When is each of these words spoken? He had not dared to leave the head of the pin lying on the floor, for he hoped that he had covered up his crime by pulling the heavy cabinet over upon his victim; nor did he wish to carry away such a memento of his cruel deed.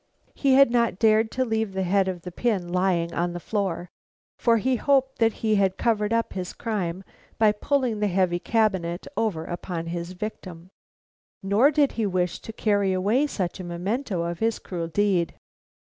He 0.33 0.55
had 0.55 0.71
not 0.71 0.97
dared 0.97 1.29
to 1.33 1.45
leave 1.45 1.73
the 1.73 1.83
head 1.83 2.07
of 2.07 2.23
the 2.23 2.31
pin 2.31 2.67
lying 2.67 3.13
on 3.13 3.33
the 3.33 3.39
floor, 3.39 3.91
for 4.35 4.57
he 4.57 4.77
hoped 4.77 5.19
that 5.19 5.31
he 5.45 5.53
had 5.57 5.77
covered 5.77 6.11
up 6.11 6.33
his 6.33 6.53
crime 6.53 7.03
by 7.37 7.51
pulling 7.51 7.99
the 7.99 8.07
heavy 8.07 8.39
cabinet 8.39 9.05
over 9.15 9.45
upon 9.45 9.85
his 9.85 10.13
victim; 10.13 10.71
nor 11.43 11.69
did 11.69 11.91
he 11.91 12.07
wish 12.07 12.39
to 12.39 12.51
carry 12.51 12.93
away 12.93 13.27
such 13.27 13.59
a 13.59 13.63
memento 13.63 14.23
of 14.23 14.39
his 14.39 14.57
cruel 14.57 14.87
deed. 14.87 15.35